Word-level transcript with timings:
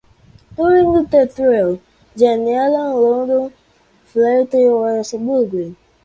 During 0.57 0.93
the 1.11 1.27
trial, 1.27 1.79
Jani 2.15 2.55
Allan's 2.55 2.95
London 2.95 3.53
flat 4.05 4.51
was 4.51 5.11
burgled. 5.11 5.75